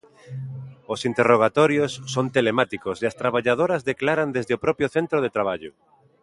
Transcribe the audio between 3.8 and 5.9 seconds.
declaran desde o propio centro de traballo.